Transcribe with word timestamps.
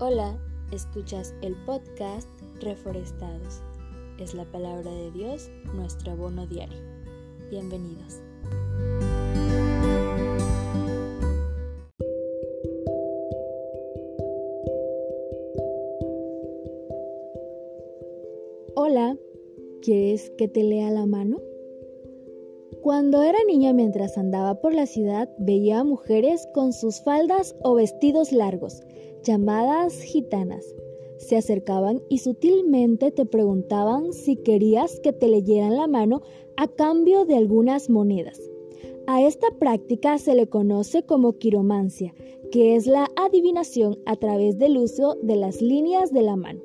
Hola, 0.00 0.38
escuchas 0.70 1.34
el 1.42 1.56
podcast 1.66 2.28
Reforestados. 2.60 3.60
Es 4.20 4.32
la 4.32 4.44
palabra 4.44 4.92
de 4.92 5.10
Dios, 5.10 5.50
nuestro 5.74 6.12
abono 6.12 6.46
diario. 6.46 6.78
Bienvenidos. 7.50 8.20
Hola, 18.76 19.16
¿quieres 19.82 20.30
que 20.38 20.46
te 20.46 20.62
lea 20.62 20.92
la 20.92 21.06
mano? 21.06 21.38
Cuando 22.82 23.24
era 23.24 23.38
niña 23.48 23.72
mientras 23.72 24.16
andaba 24.16 24.60
por 24.60 24.74
la 24.74 24.86
ciudad 24.86 25.28
veía 25.38 25.80
a 25.80 25.84
mujeres 25.84 26.46
con 26.54 26.72
sus 26.72 27.02
faldas 27.02 27.56
o 27.64 27.74
vestidos 27.74 28.30
largos 28.30 28.82
llamadas 29.22 30.00
gitanas. 30.00 30.74
Se 31.18 31.36
acercaban 31.36 32.02
y 32.08 32.18
sutilmente 32.18 33.10
te 33.10 33.26
preguntaban 33.26 34.12
si 34.12 34.36
querías 34.36 35.00
que 35.00 35.12
te 35.12 35.28
leyeran 35.28 35.76
la 35.76 35.86
mano 35.86 36.22
a 36.56 36.68
cambio 36.68 37.24
de 37.24 37.36
algunas 37.36 37.90
monedas. 37.90 38.40
A 39.06 39.22
esta 39.22 39.48
práctica 39.58 40.18
se 40.18 40.34
le 40.34 40.48
conoce 40.48 41.02
como 41.02 41.38
quiromancia, 41.38 42.14
que 42.52 42.76
es 42.76 42.86
la 42.86 43.10
adivinación 43.16 43.98
a 44.06 44.16
través 44.16 44.58
del 44.58 44.76
uso 44.76 45.16
de 45.22 45.36
las 45.36 45.62
líneas 45.62 46.12
de 46.12 46.22
la 46.22 46.36
mano. 46.36 46.60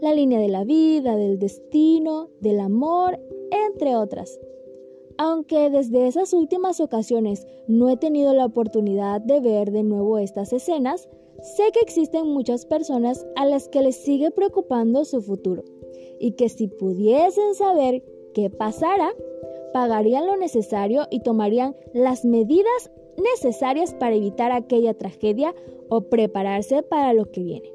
La 0.00 0.14
línea 0.14 0.40
de 0.40 0.48
la 0.48 0.64
vida, 0.64 1.16
del 1.16 1.38
destino, 1.38 2.30
del 2.40 2.60
amor, 2.60 3.18
entre 3.50 3.96
otras. 3.96 4.40
Aunque 5.22 5.68
desde 5.68 6.06
esas 6.06 6.32
últimas 6.32 6.80
ocasiones 6.80 7.46
no 7.68 7.90
he 7.90 7.98
tenido 7.98 8.32
la 8.32 8.46
oportunidad 8.46 9.20
de 9.20 9.40
ver 9.40 9.70
de 9.70 9.82
nuevo 9.82 10.16
estas 10.16 10.54
escenas, 10.54 11.08
Sé 11.42 11.72
que 11.72 11.80
existen 11.80 12.26
muchas 12.26 12.66
personas 12.66 13.26
a 13.34 13.46
las 13.46 13.68
que 13.68 13.80
les 13.80 13.96
sigue 13.96 14.30
preocupando 14.30 15.06
su 15.06 15.22
futuro 15.22 15.64
y 16.18 16.32
que 16.32 16.50
si 16.50 16.68
pudiesen 16.68 17.54
saber 17.54 18.04
qué 18.34 18.50
pasará, 18.50 19.14
pagarían 19.72 20.26
lo 20.26 20.36
necesario 20.36 21.06
y 21.10 21.22
tomarían 21.22 21.74
las 21.94 22.26
medidas 22.26 22.90
necesarias 23.16 23.94
para 23.94 24.16
evitar 24.16 24.52
aquella 24.52 24.92
tragedia 24.92 25.54
o 25.88 26.02
prepararse 26.10 26.82
para 26.82 27.14
lo 27.14 27.30
que 27.30 27.42
viene. 27.42 27.72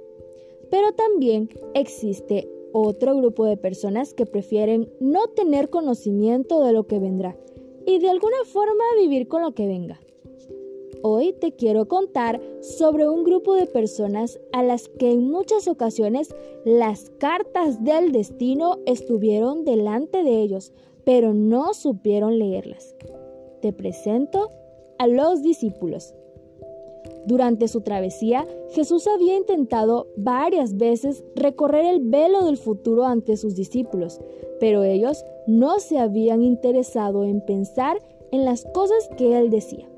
Pero 0.69 0.91
también 0.91 1.49
existe 1.73 2.47
otro 2.77 3.15
grupo 3.15 3.45
de 3.45 3.55
personas 3.55 4.13
que 4.13 4.25
prefieren 4.25 4.91
no 4.99 5.27
tener 5.27 5.69
conocimiento 5.69 6.61
de 6.61 6.73
lo 6.73 6.87
que 6.87 6.99
vendrá 6.99 7.37
y 7.85 7.99
de 7.99 8.09
alguna 8.09 8.43
forma 8.43 8.83
vivir 8.99 9.29
con 9.29 9.43
lo 9.43 9.53
que 9.53 9.65
venga. 9.65 10.01
Hoy 11.01 11.31
te 11.31 11.53
quiero 11.53 11.87
contar 11.87 12.41
sobre 12.59 13.07
un 13.07 13.23
grupo 13.23 13.53
de 13.53 13.65
personas 13.65 14.41
a 14.51 14.61
las 14.61 14.89
que 14.89 15.13
en 15.13 15.29
muchas 15.31 15.69
ocasiones 15.69 16.35
las 16.65 17.11
cartas 17.11 17.81
del 17.81 18.11
destino 18.11 18.79
estuvieron 18.85 19.63
delante 19.63 20.23
de 20.23 20.41
ellos, 20.41 20.73
pero 21.05 21.33
no 21.33 21.73
supieron 21.73 22.39
leerlas. 22.39 22.93
Te 23.61 23.71
presento 23.71 24.51
a 24.97 25.07
los 25.07 25.41
discípulos. 25.41 26.13
Durante 27.25 27.67
su 27.67 27.81
travesía, 27.81 28.47
Jesús 28.71 29.07
había 29.07 29.35
intentado 29.35 30.07
varias 30.15 30.77
veces 30.77 31.23
recorrer 31.35 31.85
el 31.85 31.99
velo 32.01 32.45
del 32.45 32.57
futuro 32.57 33.05
ante 33.05 33.37
sus 33.37 33.55
discípulos, 33.55 34.19
pero 34.59 34.83
ellos 34.83 35.23
no 35.47 35.79
se 35.79 35.97
habían 35.97 36.43
interesado 36.43 37.23
en 37.23 37.41
pensar 37.41 38.01
en 38.31 38.45
las 38.45 38.65
cosas 38.73 39.09
que 39.17 39.37
él 39.37 39.49
decía. 39.49 39.89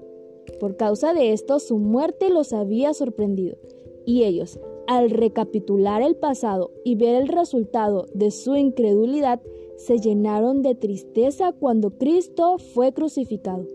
Por 0.60 0.78
causa 0.78 1.14
de 1.14 1.34
esto, 1.34 1.60
su 1.60 1.78
muerte 1.78 2.30
los 2.30 2.54
había 2.54 2.94
sorprendido, 2.94 3.58
y 4.06 4.24
ellos, 4.24 4.60
al 4.88 5.10
recapitular 5.10 6.02
el 6.02 6.16
pasado 6.16 6.72
y 6.86 6.96
ver 6.96 7.16
el 7.16 7.28
resultado 7.28 8.06
de 8.14 8.32
su 8.32 8.56
incredulidad, 8.56 9.42
se 9.76 10.00
llenaron 10.00 10.62
de 10.64 10.76
tristeza 10.76 11.52
cuando 11.52 11.92
Cristo 11.92 12.58
fue 12.58 12.94
crucificado. 12.94 13.66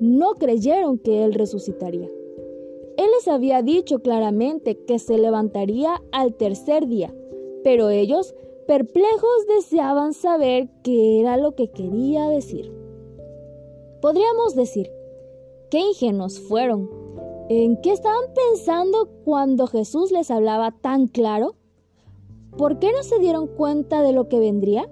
No 0.00 0.34
creyeron 0.34 0.98
que 0.98 1.22
Él 1.24 1.34
resucitaría. 1.34 2.10
Él 2.96 3.06
les 3.16 3.28
había 3.28 3.62
dicho 3.62 4.00
claramente 4.00 4.84
que 4.84 4.98
se 4.98 5.18
levantaría 5.18 6.00
al 6.12 6.34
tercer 6.34 6.86
día, 6.86 7.14
pero 7.62 7.90
ellos, 7.90 8.34
perplejos, 8.66 9.46
deseaban 9.56 10.12
saber 10.12 10.68
qué 10.82 11.20
era 11.20 11.36
lo 11.36 11.54
que 11.54 11.70
quería 11.70 12.28
decir. 12.28 12.72
Podríamos 14.00 14.54
decir, 14.54 14.90
Qué 15.74 15.80
ingenuos 15.80 16.38
fueron. 16.38 16.88
¿En 17.48 17.80
qué 17.80 17.90
estaban 17.90 18.32
pensando 18.32 19.08
cuando 19.24 19.66
Jesús 19.66 20.12
les 20.12 20.30
hablaba 20.30 20.70
tan 20.70 21.08
claro? 21.08 21.56
¿Por 22.56 22.78
qué 22.78 22.92
no 22.92 23.02
se 23.02 23.18
dieron 23.18 23.48
cuenta 23.48 24.00
de 24.02 24.12
lo 24.12 24.28
que 24.28 24.38
vendría? 24.38 24.88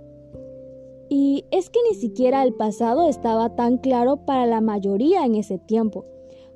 Y 1.09 1.45
es 1.53 1.71
que 1.71 1.79
ni 1.89 1.95
siquiera 1.95 2.43
el 2.43 2.55
pasado 2.55 3.09
estaba 3.09 3.55
tan 3.55 3.79
claro 3.79 4.25
para 4.27 4.45
la 4.47 4.61
mayoría 4.61 5.25
en 5.25 5.37
ese 5.37 5.57
tiempo, 5.57 6.05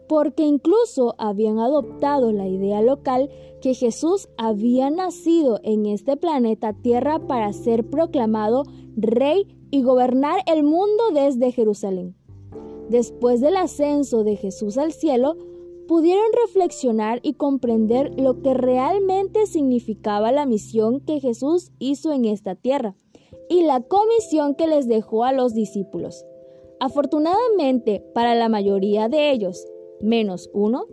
porque 0.09 0.45
incluso 0.45 1.15
habían 1.19 1.59
adoptado 1.59 2.33
la 2.33 2.47
idea 2.47 2.83
local 2.83 3.31
que 3.61 3.75
Jesús 3.75 4.29
había 4.37 4.91
nacido 4.91 5.61
en 5.63 5.87
este 5.87 6.17
planeta 6.17 6.73
Tierra 6.73 7.19
para 7.27 7.53
ser 7.53 7.89
proclamado 7.89 8.65
rey 8.97 9.47
y 9.71 9.83
gobernar 9.83 10.41
el 10.47 10.63
mundo 10.63 11.05
desde 11.13 11.53
Jerusalén 11.53 12.15
después 12.89 13.41
del 13.41 13.57
ascenso 13.57 14.25
de 14.25 14.37
Jesús 14.37 14.79
al 14.79 14.93
cielo, 14.93 15.37
pudieron 15.89 16.27
reflexionar 16.45 17.21
y 17.23 17.35
comprender 17.35 18.19
lo 18.19 18.43
que 18.43 18.55
realmente 18.55 19.47
significaba 19.47 20.33
la 20.33 20.47
misión 20.47 21.01
que 21.01 21.21
Jesús 21.21 21.71
hizo 21.79 22.13
en 22.13 22.25
esta 22.25 22.55
tierra 22.55 22.95
y 23.49 23.63
la 23.63 23.81
comisión 23.83 24.55
que 24.57 24.67
les 24.67 24.89
dejó 24.89 25.25
a 25.25 25.33
los 25.33 25.55
discípulos. 25.55 26.25
Afortunadamente 26.81 28.05
para 28.15 28.35
la 28.35 28.49
mayoría 28.49 29.09
de 29.09 29.31
ellos, 29.31 29.67
menos 30.01 30.51
uno, 30.53 30.87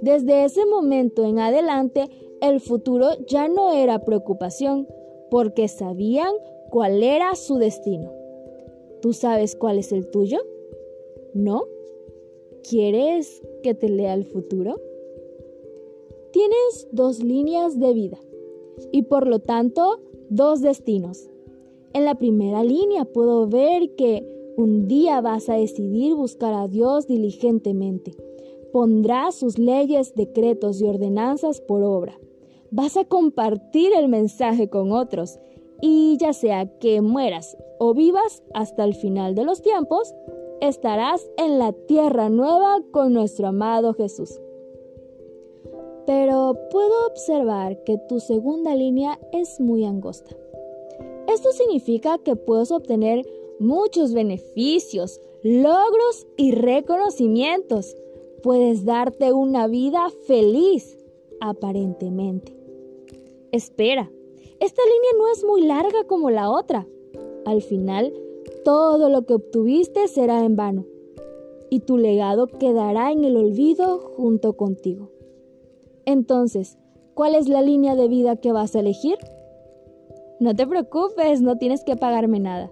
desde 0.00 0.44
ese 0.44 0.64
momento 0.66 1.24
en 1.24 1.38
adelante 1.38 2.08
el 2.40 2.60
futuro 2.60 3.08
ya 3.26 3.48
no 3.48 3.72
era 3.72 4.04
preocupación, 4.04 4.86
porque 5.30 5.68
sabían 5.68 6.32
cuál 6.70 7.02
era 7.02 7.34
su 7.34 7.56
destino. 7.56 8.12
¿Tú 9.02 9.12
sabes 9.12 9.56
cuál 9.56 9.78
es 9.78 9.92
el 9.92 10.08
tuyo? 10.10 10.38
¿No? 11.34 11.64
¿Quieres 12.68 13.42
que 13.62 13.74
te 13.74 13.88
lea 13.88 14.14
el 14.14 14.24
futuro? 14.24 14.80
Tienes 16.32 16.88
dos 16.92 17.22
líneas 17.22 17.78
de 17.78 17.92
vida 17.92 18.18
y 18.92 19.02
por 19.02 19.26
lo 19.26 19.38
tanto 19.40 20.00
dos 20.28 20.60
destinos. 20.60 21.28
En 21.94 22.04
la 22.04 22.16
primera 22.16 22.62
línea 22.62 23.04
puedo 23.04 23.48
ver 23.48 23.94
que 23.96 24.26
un 24.56 24.88
día 24.88 25.20
vas 25.20 25.48
a 25.48 25.54
decidir 25.54 26.14
buscar 26.14 26.52
a 26.52 26.68
Dios 26.68 27.06
diligentemente. 27.06 28.16
Pondrás 28.72 29.34
sus 29.34 29.58
leyes, 29.58 30.14
decretos 30.14 30.80
y 30.80 30.84
ordenanzas 30.84 31.60
por 31.60 31.82
obra. 31.82 32.18
Vas 32.70 32.96
a 32.96 33.04
compartir 33.04 33.92
el 33.94 34.08
mensaje 34.08 34.68
con 34.68 34.92
otros 34.92 35.38
y 35.80 36.16
ya 36.18 36.32
sea 36.32 36.66
que 36.78 37.00
mueras 37.00 37.56
o 37.78 37.94
vivas 37.94 38.42
hasta 38.54 38.84
el 38.84 38.94
final 38.94 39.34
de 39.34 39.44
los 39.44 39.62
tiempos, 39.62 40.14
estarás 40.60 41.30
en 41.36 41.58
la 41.58 41.72
tierra 41.72 42.28
nueva 42.28 42.82
con 42.90 43.12
nuestro 43.12 43.48
amado 43.48 43.94
Jesús. 43.94 44.40
Pero 46.06 46.56
puedo 46.70 47.06
observar 47.06 47.82
que 47.84 47.98
tu 48.08 48.18
segunda 48.18 48.74
línea 48.74 49.18
es 49.32 49.60
muy 49.60 49.84
angosta. 49.84 50.34
Esto 51.28 51.52
significa 51.52 52.18
que 52.18 52.36
puedes 52.36 52.72
obtener 52.72 53.26
muchos 53.60 54.14
beneficios, 54.14 55.20
logros 55.42 56.26
y 56.36 56.52
reconocimientos. 56.52 57.96
Puedes 58.42 58.84
darte 58.84 59.32
una 59.32 59.66
vida 59.66 60.08
feliz, 60.26 60.96
aparentemente. 61.40 62.56
Espera, 63.52 64.10
esta 64.60 64.82
línea 64.82 65.10
no 65.18 65.32
es 65.32 65.44
muy 65.44 65.62
larga 65.62 66.04
como 66.06 66.30
la 66.30 66.50
otra. 66.50 66.86
Al 67.44 67.62
final, 67.62 68.12
todo 68.64 69.08
lo 69.08 69.24
que 69.24 69.34
obtuviste 69.34 70.08
será 70.08 70.44
en 70.44 70.56
vano, 70.56 70.84
y 71.70 71.80
tu 71.80 71.96
legado 71.96 72.46
quedará 72.46 73.12
en 73.12 73.24
el 73.24 73.36
olvido 73.36 73.98
junto 73.98 74.56
contigo. 74.56 75.10
Entonces, 76.06 76.78
¿cuál 77.14 77.34
es 77.34 77.48
la 77.48 77.62
línea 77.62 77.94
de 77.94 78.08
vida 78.08 78.36
que 78.36 78.52
vas 78.52 78.74
a 78.74 78.80
elegir? 78.80 79.18
No 80.40 80.54
te 80.54 80.66
preocupes, 80.66 81.40
no 81.40 81.58
tienes 81.58 81.84
que 81.84 81.96
pagarme 81.96 82.40
nada, 82.40 82.70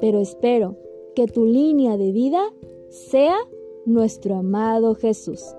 pero 0.00 0.20
espero 0.20 0.76
que 1.14 1.26
tu 1.26 1.46
línea 1.46 1.96
de 1.96 2.12
vida 2.12 2.42
sea 2.90 3.36
nuestro 3.88 4.36
amado 4.36 4.94
Jesús. 4.94 5.54